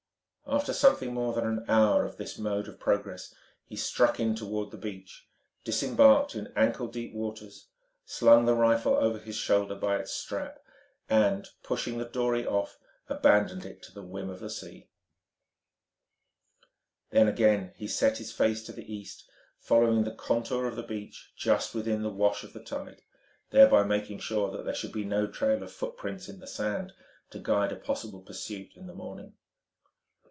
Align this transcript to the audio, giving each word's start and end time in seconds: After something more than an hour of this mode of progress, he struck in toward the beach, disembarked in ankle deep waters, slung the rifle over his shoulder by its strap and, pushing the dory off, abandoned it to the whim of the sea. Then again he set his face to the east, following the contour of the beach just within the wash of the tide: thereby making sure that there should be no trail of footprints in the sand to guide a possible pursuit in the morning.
After 0.47 0.73
something 0.73 1.13
more 1.13 1.31
than 1.33 1.45
an 1.45 1.63
hour 1.69 2.03
of 2.05 2.17
this 2.17 2.37
mode 2.37 2.67
of 2.67 2.77
progress, 2.77 3.33
he 3.67 3.77
struck 3.77 4.19
in 4.19 4.35
toward 4.35 4.71
the 4.71 4.77
beach, 4.77 5.25
disembarked 5.63 6.35
in 6.35 6.51
ankle 6.57 6.87
deep 6.87 7.13
waters, 7.13 7.67
slung 8.03 8.45
the 8.45 8.53
rifle 8.53 8.93
over 8.95 9.17
his 9.17 9.37
shoulder 9.37 9.75
by 9.75 9.95
its 9.95 10.11
strap 10.11 10.59
and, 11.07 11.47
pushing 11.63 11.97
the 11.97 12.03
dory 12.05 12.45
off, 12.45 12.77
abandoned 13.07 13.63
it 13.65 13.81
to 13.83 13.93
the 13.93 14.03
whim 14.03 14.29
of 14.29 14.41
the 14.41 14.49
sea. 14.49 14.89
Then 17.11 17.29
again 17.29 17.71
he 17.77 17.87
set 17.87 18.17
his 18.17 18.33
face 18.33 18.61
to 18.63 18.73
the 18.73 18.93
east, 18.93 19.29
following 19.57 20.03
the 20.03 20.13
contour 20.13 20.67
of 20.67 20.75
the 20.75 20.83
beach 20.83 21.31
just 21.37 21.73
within 21.73 22.01
the 22.03 22.09
wash 22.09 22.43
of 22.43 22.51
the 22.51 22.61
tide: 22.61 23.03
thereby 23.51 23.83
making 23.85 24.19
sure 24.19 24.51
that 24.51 24.65
there 24.65 24.75
should 24.75 24.91
be 24.91 25.05
no 25.05 25.27
trail 25.27 25.63
of 25.63 25.71
footprints 25.71 26.27
in 26.27 26.39
the 26.41 26.47
sand 26.47 26.91
to 27.29 27.39
guide 27.39 27.71
a 27.71 27.77
possible 27.77 28.19
pursuit 28.19 28.73
in 28.75 28.85
the 28.87 28.93
morning. 28.93 29.35